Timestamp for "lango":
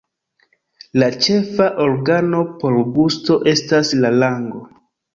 4.21-4.69